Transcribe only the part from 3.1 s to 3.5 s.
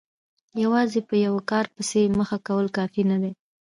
نه دي.